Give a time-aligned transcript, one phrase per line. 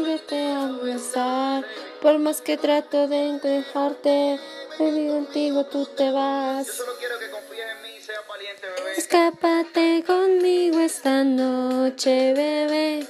[0.00, 1.66] Te abrazar,
[2.00, 4.40] por más que trato de dejarte,
[4.78, 6.66] baby, contigo tú te vas.
[6.66, 8.92] Yo solo quiero que confíes en mí y seas valiente, bebé.
[8.96, 13.06] Escápate conmigo esta noche, bebé.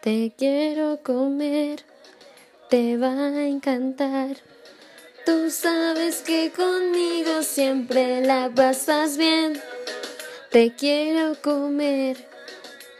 [0.00, 1.84] Te quiero comer,
[2.68, 4.36] te va a encantar.
[5.24, 9.62] Tú sabes que conmigo siempre la pasas bien.
[10.50, 12.16] Te quiero comer,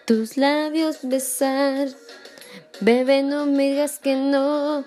[0.04, 1.88] tus labios besar.
[2.82, 4.84] Bebé, no me digas que no,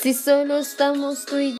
[0.00, 1.58] si solo estamos tú y yo.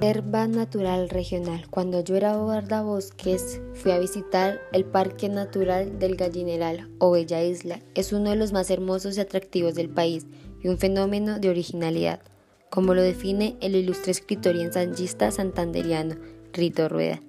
[0.00, 1.68] Herba Natural Regional.
[1.70, 7.78] Cuando yo era guardabosques, fui a visitar el Parque Natural del Gallineral o Bella Isla.
[7.94, 10.26] Es uno de los más hermosos y atractivos del país
[10.60, 12.20] y un fenómeno de originalidad,
[12.68, 16.16] como lo define el ilustre escritor y ensayista santanderiano
[16.52, 17.20] Rito Rueda.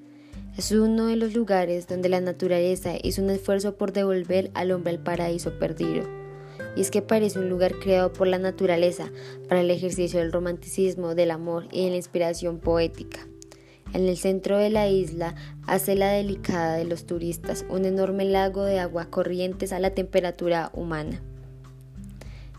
[0.57, 4.91] Es uno de los lugares donde la naturaleza hizo un esfuerzo por devolver al hombre
[4.91, 6.21] al paraíso perdido
[6.75, 9.11] y es que parece un lugar creado por la naturaleza
[9.47, 13.19] para el ejercicio del romanticismo, del amor y de la inspiración poética.
[13.93, 15.35] En el centro de la isla
[15.67, 20.71] hace la delicada de los turistas un enorme lago de agua corrientes a la temperatura
[20.73, 21.21] humana.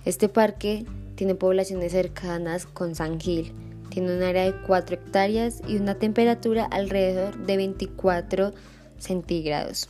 [0.05, 0.84] Este parque
[1.15, 3.53] tiene poblaciones cercanas con San Gil,
[3.93, 8.55] tiene un área de 4 hectáreas y una temperatura alrededor de 24
[8.99, 9.89] centígrados.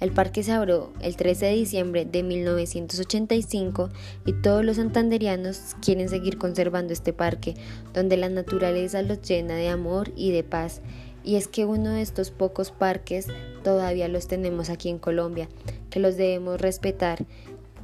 [0.00, 3.90] El parque se abrió el 13 de diciembre de 1985
[4.24, 7.54] y todos los santanderianos quieren seguir conservando este parque,
[7.92, 10.80] donde la naturaleza los llena de amor y de paz.
[11.22, 13.28] Y es que uno de estos pocos parques
[13.62, 15.48] todavía los tenemos aquí en Colombia,
[15.90, 17.26] que los debemos respetar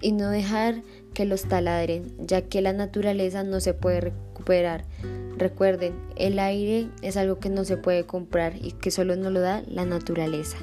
[0.00, 0.82] y no dejar
[1.14, 4.12] que los taladren, ya que la naturaleza no se puede
[5.36, 9.40] Recuerden, el aire es algo que no se puede comprar y que solo nos lo
[9.40, 10.56] da la naturaleza.